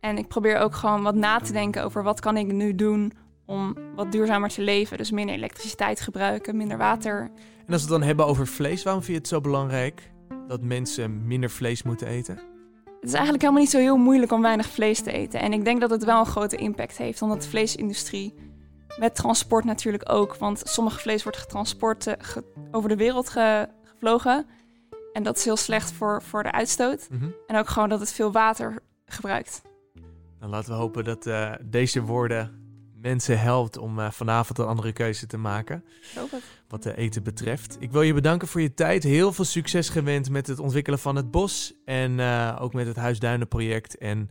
[0.00, 3.12] En ik probeer ook gewoon wat na te denken over wat kan ik nu doen
[3.46, 4.96] om wat duurzamer te leven.
[4.96, 7.20] Dus minder elektriciteit gebruiken, minder water.
[7.66, 10.10] En als we het dan hebben over vlees, waarom vind je het zo belangrijk?
[10.48, 12.34] dat mensen minder vlees moeten eten?
[12.84, 15.40] Het is eigenlijk helemaal niet zo heel moeilijk om weinig vlees te eten.
[15.40, 18.34] En ik denk dat het wel een grote impact heeft, omdat de vleesindustrie
[18.96, 22.36] met transport natuurlijk ook, want sommige vlees wordt getransport eh,
[22.70, 24.46] over de wereld gevlogen.
[25.12, 27.08] En dat is heel slecht voor, voor de uitstoot.
[27.10, 27.28] Mhm.
[27.46, 29.62] En ook gewoon dat het veel water gebruikt.
[30.38, 32.58] Dan laten we hopen dat uh, deze woorden
[33.00, 35.84] mensen helpt om uh, vanavond een andere keuze te maken.
[36.68, 37.76] Wat de eten betreft.
[37.80, 39.02] Ik wil je bedanken voor je tijd.
[39.02, 41.74] Heel veel succes gewend met het ontwikkelen van het bos.
[41.84, 43.98] En uh, ook met het Huisduinen-project.
[43.98, 44.30] En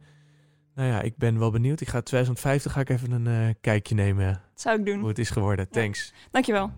[0.78, 1.82] nou ja, ik ben wel benieuwd.
[1.82, 4.26] Ik ga 2050 ga ik even een uh, kijkje nemen.
[4.26, 5.00] Dat zou ik doen.
[5.00, 5.70] Hoe het is geworden.
[5.70, 6.13] Thanks.
[6.32, 6.72] Dankjewel.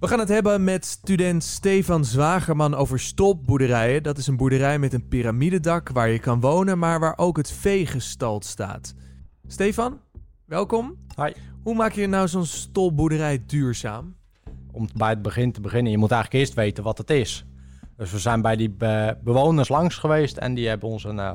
[0.00, 4.02] We gaan het hebben met student Stefan Zwagerman over stolpboerderijen.
[4.02, 7.50] Dat is een boerderij met een piramidedak waar je kan wonen, maar waar ook het
[7.50, 8.94] vee gestald staat.
[9.46, 10.00] Stefan,
[10.44, 10.96] welkom.
[11.16, 11.32] Hi.
[11.62, 14.16] Hoe maak je nou zo'n stolboerderij duurzaam?
[14.72, 17.44] Om bij het begin te beginnen, je moet eigenlijk eerst weten wat het is.
[18.02, 18.74] Dus we zijn bij die
[19.22, 21.34] bewoners langs geweest en die hebben ons een uh,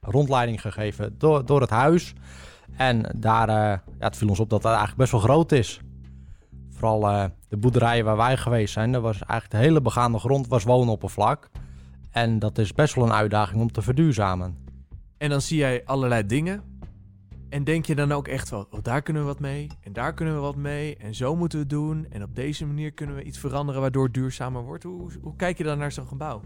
[0.00, 2.12] rondleiding gegeven door, door het huis.
[2.76, 5.80] En daar uh, ja, het viel ons op dat het eigenlijk best wel groot is.
[6.70, 10.64] Vooral de boerderijen waar wij geweest zijn, dat was eigenlijk de hele begaande grond was
[10.64, 11.48] woonoppervlak.
[12.10, 14.56] En dat is best wel een uitdaging om te verduurzamen.
[15.18, 16.62] En dan zie jij allerlei dingen
[17.50, 20.14] en denk je dan ook echt wel, oh, daar kunnen we wat mee en daar
[20.14, 23.16] kunnen we wat mee en zo moeten we het doen en op deze manier kunnen
[23.16, 24.84] we iets veranderen waardoor het duurzamer wordt?
[24.84, 26.40] Hoe, hoe kijk je dan naar zo'n gebouw?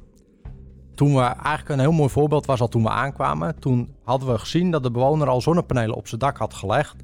[0.95, 3.59] toen we eigenlijk een heel mooi voorbeeld was al toen we aankwamen.
[3.59, 6.97] Toen hadden we gezien dat de bewoner al zonnepanelen op zijn dak had gelegd.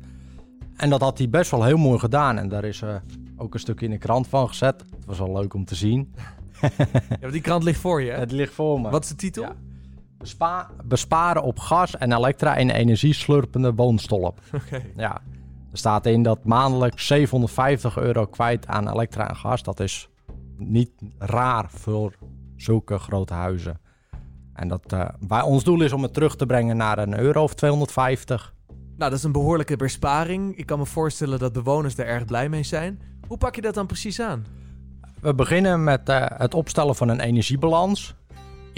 [0.76, 2.38] En dat had hij best wel heel mooi gedaan.
[2.38, 2.94] En daar is uh,
[3.36, 4.84] ook een stukje in de krant van gezet.
[4.96, 6.14] Het was wel leuk om te zien.
[7.20, 8.10] ja, die krant ligt voor je.
[8.10, 8.18] Hè?
[8.18, 8.90] Het ligt voor me.
[8.90, 9.42] Wat is de titel?
[9.42, 9.54] Ja.
[10.20, 14.40] Bespa besparen op gas en elektra in energieslurpende woonstolp.
[14.52, 14.82] Oké.
[14.96, 15.22] Ja.
[15.70, 19.62] Er staat in dat maandelijks 750 euro kwijt aan elektra en gas.
[19.62, 20.08] Dat is
[20.56, 22.14] niet raar voor
[22.56, 23.80] zulke grote huizen.
[24.52, 24.92] En dat,
[25.28, 28.54] uh, ons doel is om het terug te brengen naar een euro of 250.
[28.68, 30.56] Nou, dat is een behoorlijke besparing.
[30.56, 33.00] Ik kan me voorstellen dat bewoners er erg blij mee zijn.
[33.26, 34.46] Hoe pak je dat dan precies aan?
[35.20, 38.14] We beginnen met uh, het opstellen van een energiebalans.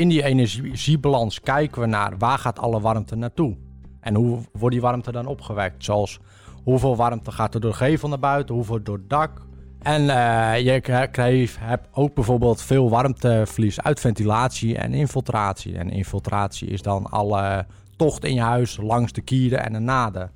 [0.02, 3.56] In die energiebalans kijken we naar waar gaat alle warmte naartoe.
[4.00, 5.84] En hoe wordt die warmte dan opgewekt?
[5.84, 6.18] Zoals
[6.64, 9.42] hoeveel warmte gaat er door gevel naar buiten, hoeveel door het dak.
[9.82, 15.78] En uh, je krijgt, hebt ook bijvoorbeeld veel warmteverlies uit ventilatie en infiltratie.
[15.78, 20.30] En infiltratie is dan alle tocht in je huis langs de kieren en de naden.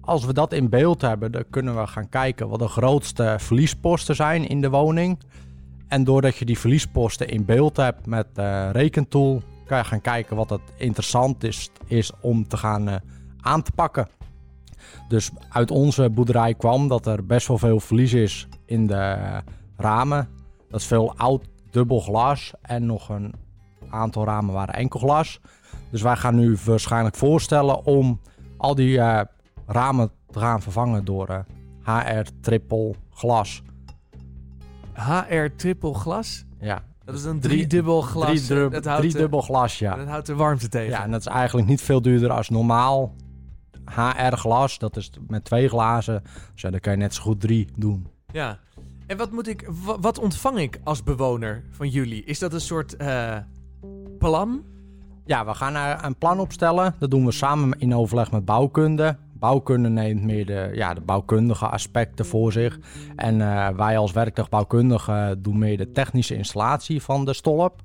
[0.00, 4.14] Als we dat in beeld hebben, dan kunnen we gaan kijken wat de grootste verliesposten
[4.14, 5.18] zijn in de woning.
[5.88, 10.36] En doordat je die verliesposten in beeld hebt met uh, rekentool, kan je gaan kijken
[10.36, 12.94] wat het interessant is, is om te gaan uh,
[13.40, 14.08] aan te pakken.
[15.08, 19.16] Dus uit onze boerderij kwam dat er best wel veel verlies is in de
[19.76, 20.28] ramen.
[20.68, 23.34] Dat is veel oud dubbel glas en nog een
[23.90, 25.40] aantal ramen waren enkel glas.
[25.90, 28.20] Dus wij gaan nu waarschijnlijk voorstellen om
[28.56, 29.20] al die uh,
[29.66, 31.44] ramen te gaan vervangen door
[31.82, 33.62] HR triple glas.
[34.96, 36.44] HR triple glas?
[36.60, 36.82] Ja.
[37.04, 38.46] Dat is een driedubbel glas.
[38.46, 39.96] Drie, dat houdt, driedubbel glas, ja.
[39.96, 40.90] Dat houdt de warmte tegen.
[40.90, 43.14] Ja, en dat is eigenlijk niet veel duurder als normaal
[43.84, 44.78] HR glas.
[44.78, 46.22] Dat is met twee glazen.
[46.52, 48.06] Dus ja, dan kan je net zo goed drie doen.
[48.32, 48.58] Ja.
[49.06, 49.68] En wat moet ik,
[50.00, 52.24] wat ontvang ik als bewoner van jullie?
[52.24, 53.36] Is dat een soort uh,
[54.18, 54.64] plan?
[55.24, 56.94] Ja, we gaan een plan opstellen.
[56.98, 59.16] Dat doen we samen in overleg met bouwkunde.
[59.38, 62.78] Bouwkunde neemt meer de, ja, de bouwkundige aspecten voor zich.
[63.16, 67.82] En uh, wij als werktuigbouwkundige doen meer de technische installatie van de stolp.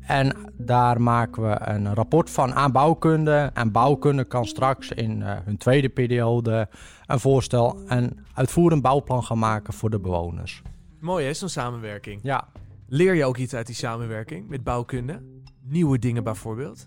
[0.00, 3.50] En daar maken we een rapport van aan bouwkunde.
[3.54, 6.68] En bouwkunde kan straks in uh, hun tweede periode
[7.06, 10.62] een voorstel en uitvoerend bouwplan gaan maken voor de bewoners.
[11.00, 12.20] Mooi hè, zo'n samenwerking.
[12.22, 12.48] Ja.
[12.88, 15.22] Leer je ook iets uit die samenwerking met bouwkunde?
[15.62, 16.86] Nieuwe dingen bijvoorbeeld?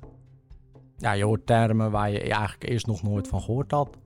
[0.97, 3.97] Ja, je hoort termen waar je eigenlijk eerst nog nooit van gehoord had.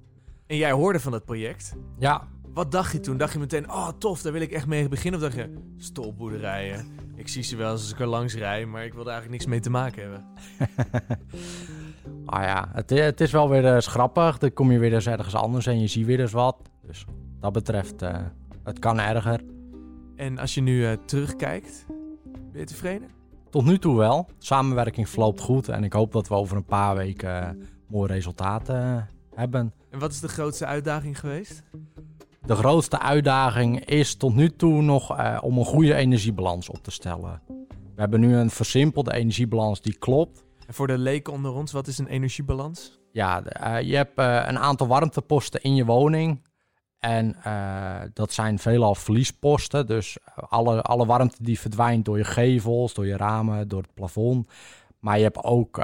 [0.48, 1.76] En jij hoorde van het project?
[2.00, 2.28] Ja.
[2.54, 3.18] Wat dacht je toen?
[3.18, 5.20] Dacht je meteen, oh tof, daar wil ik echt mee beginnen?
[5.20, 8.94] Of dacht je, stolboerderijen, ik zie ze wel als ik er langs rij, maar ik
[8.94, 10.26] wil er eigenlijk niks mee te maken hebben?
[12.26, 14.38] ah ja, het, het, is wel weer uh, schrappig.
[14.38, 16.58] Dan kom je weer eens ergens anders en je ziet weer eens wat.
[16.86, 17.06] Dus
[17.40, 18.18] dat betreft, uh,
[18.64, 19.42] het kan erger.
[20.16, 21.86] En als je nu uh, terugkijkt,
[22.52, 23.10] ben je tevreden?
[23.50, 24.30] Tot nu toe wel.
[24.38, 29.74] Samenwerking verloopt goed en ik hoop dat we over een paar weken mooie resultaten hebben.
[29.90, 31.64] En wat is de grootste uitdaging geweest?
[32.46, 36.92] De grootste uitdaging is tot nu toe nog uh, om een goede energiebalans op te
[36.92, 37.42] stellen.
[37.96, 40.44] We hebben nu een versimpelde energiebalans die klopt.
[40.68, 43.00] En voor de leken onder ons, wat is een energiebalans?
[43.12, 46.46] Ja, uh, je hebt uh, een aantal warmteposten in je woning.
[47.00, 47.36] En
[48.14, 49.88] dat zijn veelal verliesposten.
[49.88, 54.52] Dus alle, alle warmte die verdwijnt door je gevels, door je ramen, door het plafond.
[55.00, 55.78] Maar je hebt ook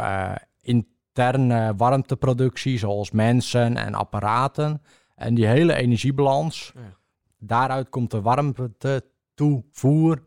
[1.14, 4.82] interne warmteproductie, zoals mensen en apparaten.
[5.16, 6.98] En die hele energiebalans, ja.
[7.38, 10.24] daaruit komt de warmte toevoer.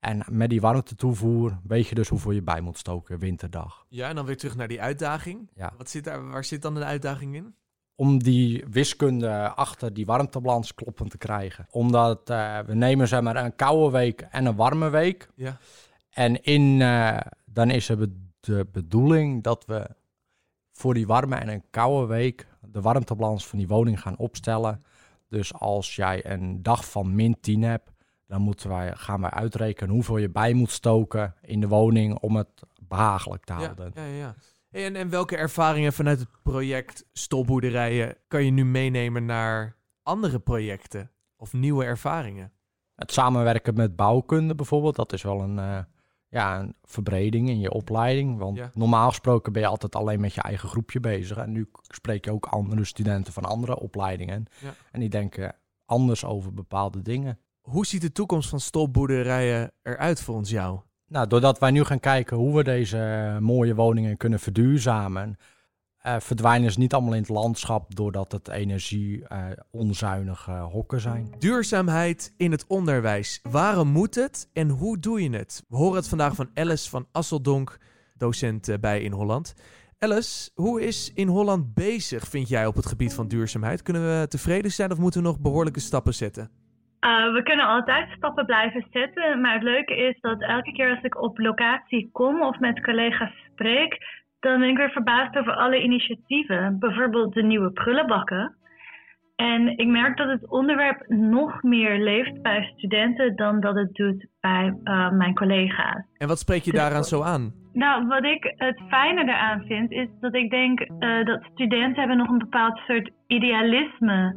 [0.00, 3.86] En met die warmte toevoer weet je dus hoeveel je bij moet stoken winterdag.
[3.88, 5.50] Ja, en dan weer terug naar die uitdaging.
[5.54, 5.72] Ja.
[5.76, 7.54] Wat zit daar, waar zit dan de uitdaging in?
[7.94, 11.66] Om die wiskunde achter die warmtebalans kloppend te krijgen.
[11.70, 15.28] Omdat uh, we nemen zeg maar een koude week en een warme week.
[15.34, 15.58] Ja.
[16.10, 19.98] En in, uh, dan is het de bedoeling dat we
[20.80, 24.82] voor die warme en een koude week de warmtebalans van die woning gaan opstellen.
[25.28, 27.90] Dus als jij een dag van min 10 hebt,
[28.26, 32.36] dan moeten wij, gaan wij uitrekenen hoeveel je bij moet stoken in de woning om
[32.36, 33.90] het behagelijk te houden.
[33.94, 34.34] Ja, ja, ja.
[34.70, 41.10] En, en welke ervaringen vanuit het project Stolboerderijen kan je nu meenemen naar andere projecten
[41.36, 42.52] of nieuwe ervaringen?
[42.94, 45.78] Het samenwerken met bouwkunde bijvoorbeeld, dat is wel een, uh,
[46.30, 48.38] ja, een verbreding in je opleiding.
[48.38, 48.70] Want Ja.
[48.74, 51.36] normaal gesproken ben je altijd alleen met je eigen groepje bezig.
[51.36, 54.44] En nu spreek je ook andere studenten van andere opleidingen.
[54.60, 54.74] Ja.
[54.92, 57.38] En die denken anders over bepaalde dingen.
[57.60, 60.80] Hoe ziet de toekomst van stolboerderijen eruit volgens jou?
[61.06, 65.36] Nou, doordat wij nu gaan kijken hoe we deze eh, mooie woningen kunnen verduurzamen,
[66.00, 71.34] eh, verdwijnen ze niet allemaal in het landschap doordat het energie eh, onzuinige hokken zijn.
[71.38, 73.40] Duurzaamheid in het onderwijs.
[73.50, 75.64] Waarom moet het en hoe doe je het?
[75.68, 77.78] We horen het vandaag van Alice van Asseldonk
[78.16, 79.54] docent eh, bij In Holland.
[79.98, 83.82] Alice, hoe is In Holland bezig, vind jij, op het gebied van duurzaamheid?
[83.82, 86.50] Kunnen we tevreden zijn of moeten we nog behoorlijke stappen zetten?
[87.00, 91.02] Uh, we kunnen altijd stappen blijven zetten, maar het leuke is dat elke keer als
[91.02, 95.82] ik op locatie kom of met collega's spreek, dan ben ik weer verbaasd over alle
[95.82, 96.78] initiatieven.
[96.78, 98.54] Bijvoorbeeld de nieuwe prullenbakken.
[99.36, 104.26] En ik merk dat het onderwerp nog meer leeft bij studenten dan dat het doet
[104.40, 106.04] bij uh, mijn collega's.
[106.18, 107.52] En wat spreek je Dus- daaraan zo aan?
[107.72, 112.16] Nou, wat ik het fijne eraan vind, is dat ik denk uh, dat studenten hebben
[112.16, 114.34] nog een bepaald soort idealisme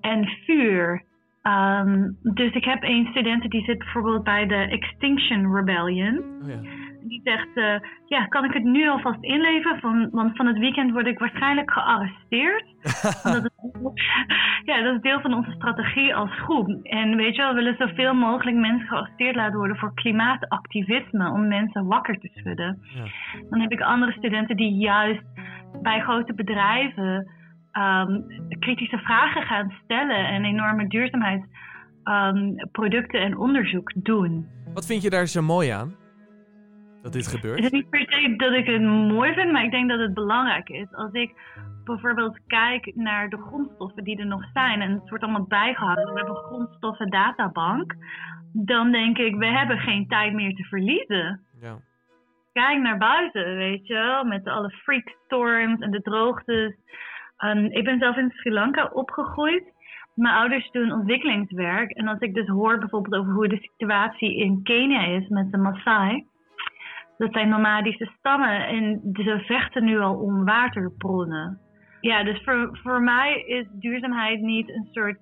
[0.00, 1.06] en vuur.
[1.42, 6.18] Um, dus ik heb een student die zit bijvoorbeeld bij de Extinction Rebellion.
[6.42, 6.60] Oh ja.
[7.08, 7.74] Die zegt, uh,
[8.06, 9.80] ja, kan ik het nu alvast inleveren?
[9.80, 12.64] Van, want van het weekend word ik waarschijnlijk gearresteerd.
[13.34, 13.50] dat, is,
[14.64, 16.68] ja, dat is deel van onze strategie als groep.
[16.82, 21.30] En weet je wel, we willen zoveel mogelijk mensen gearresteerd laten worden voor klimaatactivisme.
[21.30, 22.78] Om mensen wakker te schudden.
[22.94, 23.04] Ja.
[23.50, 25.24] Dan heb ik andere studenten die juist
[25.82, 27.30] bij grote bedrijven
[27.72, 28.26] um,
[28.58, 30.26] kritische vragen gaan stellen.
[30.26, 34.46] En enorme duurzaamheidsproducten um, en onderzoek doen.
[34.74, 35.97] Wat vind je daar zo mooi aan?
[37.02, 37.56] Dat dit gebeurt?
[37.56, 40.14] Het is niet per se dat ik het mooi vind, maar ik denk dat het
[40.14, 40.94] belangrijk is.
[40.94, 41.34] Als ik
[41.84, 46.18] bijvoorbeeld kijk naar de grondstoffen die er nog zijn en het wordt allemaal bijgehouden, we
[46.18, 47.94] hebben een grondstoffendatabank,
[48.52, 51.40] dan denk ik, we hebben geen tijd meer te verliezen.
[51.60, 51.76] Ja.
[52.52, 56.74] Kijk naar buiten, weet je wel, met alle freakstorms en de droogtes.
[57.44, 59.64] Um, ik ben zelf in Sri Lanka opgegroeid.
[60.14, 61.90] Mijn ouders doen ontwikkelingswerk.
[61.90, 65.58] En als ik dus hoor bijvoorbeeld over hoe de situatie in Kenia is met de
[65.58, 66.26] Maasai.
[67.18, 71.58] Dat zijn nomadische stammen en ze vechten nu al om waterbronnen.
[72.00, 75.18] Ja, dus voor, voor mij is duurzaamheid niet een soort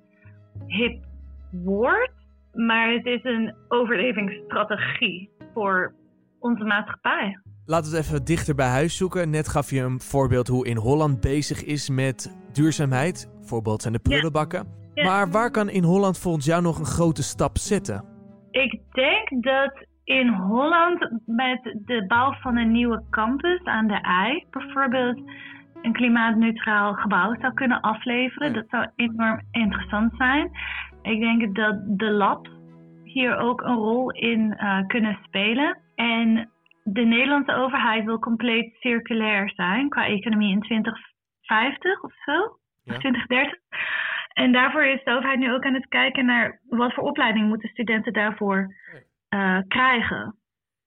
[0.66, 1.04] hip
[1.50, 2.12] woord,
[2.52, 5.94] maar het is een overlevingsstrategie voor
[6.38, 7.38] onze maatschappij.
[7.66, 9.30] Laten we het even dichter bij huis zoeken.
[9.30, 13.30] Net gaf je een voorbeeld hoe in Holland bezig is met duurzaamheid.
[13.40, 14.66] Voorbeeld zijn de prullenbakken.
[14.94, 15.04] Ja.
[15.04, 18.04] Maar waar kan in Holland volgens jou nog een grote stap zetten?
[18.50, 24.45] Ik denk dat in Holland met de bouw van een nieuwe campus aan de IJ
[24.51, 25.21] bijvoorbeeld
[25.83, 28.53] een klimaatneutraal gebouw zou kunnen afleveren.
[28.53, 30.51] Dat zou enorm interessant zijn.
[31.03, 32.51] Ik denk dat de labs
[33.05, 35.79] hier ook een rol in uh, kunnen spelen.
[35.95, 36.51] En
[36.85, 42.33] de Nederlandse overheid wil compleet circulair zijn qua economie in 2050 of zo,
[42.83, 42.95] Ja.
[42.95, 43.55] of 2030.
[44.33, 47.69] En daarvoor is de overheid nu ook aan het kijken naar wat voor opleiding moeten
[47.69, 48.75] studenten daarvoor
[49.37, 50.37] uh, krijgen.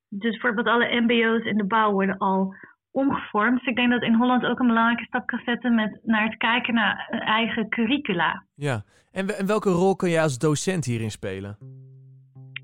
[0.09, 2.55] Dus bijvoorbeeld alle MBO's in de bouw worden al
[2.91, 3.57] omgevormd.
[3.57, 6.37] Dus ik denk dat in Holland ook een belangrijke stap kan zetten met naar het
[6.37, 8.45] kijken naar een eigen curricula.
[8.55, 11.57] Ja, en, en welke rol kan jij als docent hierin spelen?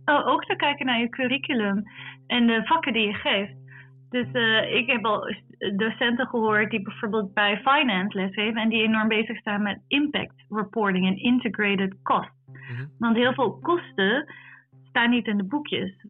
[0.06, 1.84] Oh, ook te kijken naar je curriculum
[2.28, 3.54] en de vakken die je geeft.
[4.10, 5.36] Dus uh, ik heb al
[5.76, 11.06] docenten gehoord die bijvoorbeeld bij finance lesgeven en die enorm bezig staan met impact reporting
[11.06, 12.32] en integrated cost.
[12.48, 12.86] Mhm.
[13.00, 14.26] Want heel veel kosten
[14.96, 16.06] staan niet in de boekjes.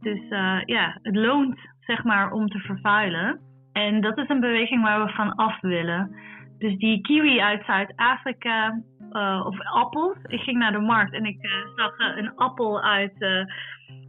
[0.00, 3.40] Dus uh, ja, het loont zeg maar om te vervuilen.
[3.72, 6.16] En dat is een beweging waar we van af willen.
[6.58, 8.80] Dus die kiwi uit Zuid-Afrika
[9.12, 10.16] uh, of appels.
[10.26, 13.14] Ik ging naar de markt en ik uh, zag een appel uit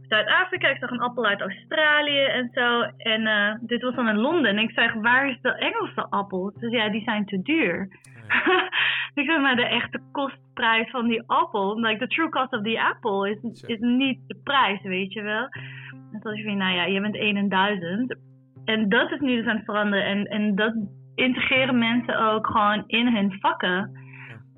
[0.08, 0.68] Zuid-Afrika.
[0.68, 2.82] Ik zag een appel uit Australië en zo.
[2.96, 4.50] En dit was dan in Londen.
[4.50, 6.52] En ik zeg, waar is de Engelse appel?
[6.58, 7.88] Dus ja, die zijn te duur.
[9.14, 11.80] Ik zeg maar de echte kostprijs van die appel.
[11.80, 15.48] Like the true cost of the apple is, is niet de prijs, weet je wel.
[15.92, 18.16] En toen dacht ik, nou ja, je bent 1 en 1000.
[18.64, 20.04] En dat is nu dus aan het veranderen.
[20.04, 20.74] En, en dat
[21.14, 23.90] integreren mensen ook gewoon in hun vakken.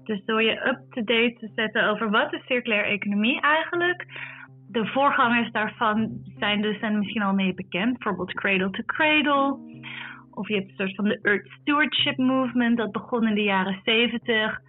[0.05, 4.07] Dus door je up-to-date te zetten over wat is circulaire economie eigenlijk.
[4.69, 7.93] De voorgangers daarvan zijn dus en misschien al mee bekend.
[7.93, 9.59] Bijvoorbeeld Cradle to Cradle.
[10.41, 12.77] Of je hebt een soort van de Earth Stewardship Movement.
[12.77, 14.61] Dat begon in de jaren 70.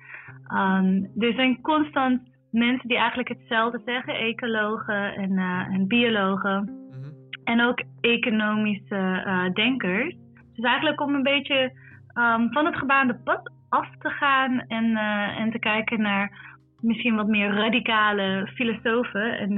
[0.53, 4.13] Um, er zijn constant mensen die eigenlijk hetzelfde zeggen.
[4.15, 6.63] Ecologen en, uh, en biologen.
[6.63, 7.09] Mhm.
[7.43, 10.15] En ook economische uh, denkers.
[10.55, 11.71] Dus eigenlijk om een beetje
[12.13, 14.59] um, van het gebaande pad af te gaan.
[14.67, 19.37] En, uh, en te kijken naar misschien wat meer radicale filosofen.
[19.37, 19.57] En,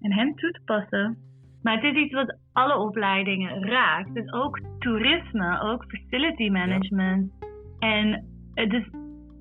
[0.00, 1.16] en hen toe te passen.
[1.62, 4.14] Maar het is iets wat alle opleidingen raakt.
[4.14, 7.32] Dus ook toerisme, ook facility management.
[7.40, 7.46] Ja.
[7.78, 8.88] En het is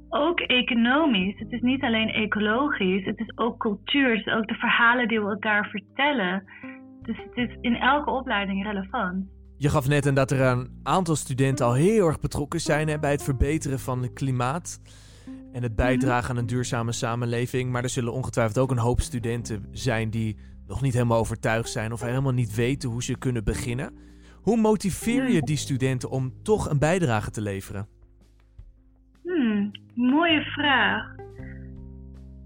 [0.09, 1.39] ook economisch.
[1.39, 3.05] Het is niet alleen ecologisch.
[3.05, 4.09] Het is ook cultuur.
[4.09, 6.43] Het is ook de verhalen die we elkaar vertellen.
[7.01, 9.26] Dus het is in elke opleiding relevant.
[9.57, 12.99] Je gaf net aan dat er een aantal studenten al heel erg betrokken zijn hè,
[12.99, 14.82] bij het verbeteren van het klimaat.
[15.51, 17.72] En het bijdragen aan een duurzame samenleving.
[17.72, 20.38] Maar er zullen ongetwijfeld ook een hoop studenten zijn die
[20.68, 23.93] nog niet helemaal overtuigd zijn of helemaal niet weten hoe ze kunnen beginnen.
[24.41, 27.88] Hoe motiveer je die studenten om toch een bijdrage te leveren?
[29.24, 31.15] Hmm, mooie vraag.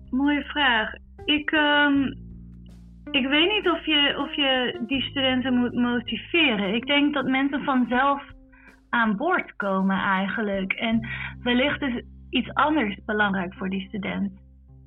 [0.10, 0.94] Mooie vraag.
[1.26, 2.02] Ik, ehm,
[3.12, 6.74] ik weet niet of je, of je die studenten moet motiveren.
[6.74, 8.24] Ik denk dat mensen vanzelf
[8.90, 10.74] aan boord komen eigenlijk.
[10.74, 11.08] En
[11.44, 14.32] wellicht is iets anders belangrijk voor die student.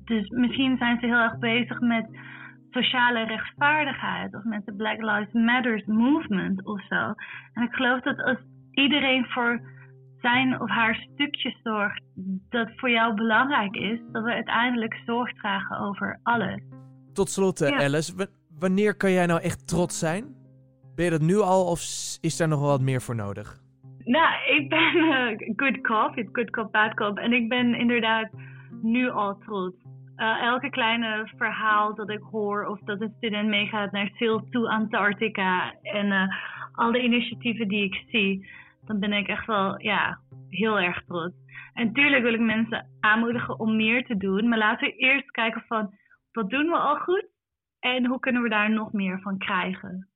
[0.05, 2.05] Dus misschien zijn ze heel erg bezig met
[2.75, 7.13] sociale rechtvaardigheid of met de Black Lives Matter movement of zo.
[7.53, 8.37] En ik geloof dat als
[8.71, 9.61] iedereen voor
[10.21, 12.01] zijn of haar stukje zorgt
[12.49, 16.61] dat voor jou belangrijk is, dat we uiteindelijk zorg dragen over alles.
[17.13, 17.77] Tot slot, ja.
[17.77, 20.23] Alice, wanneer kan jij nou echt trots zijn?
[20.95, 21.79] Ben je dat nu al of
[22.21, 23.59] is daar nog wel wat meer voor nodig?
[24.03, 27.17] Nou, ik ben uh, good cop, good cop, bad cop.
[27.17, 28.29] En ik ben inderdaad
[28.81, 29.75] nu al trots.
[30.17, 34.67] Uh, elke kleine verhaal dat ik hoor of dat een student meegaat naar Sail to
[34.67, 36.27] Antarctica en uh,
[36.71, 38.49] al de initiatieven die ik zie,
[38.85, 41.35] dan ben ik echt wel ja, heel erg trots.
[41.73, 45.63] En tuurlijk wil ik mensen aanmoedigen om meer te doen, maar laten we eerst kijken
[45.67, 45.93] van
[46.31, 47.27] wat doen we al goed
[47.79, 50.09] en hoe kunnen we daar nog meer van krijgen.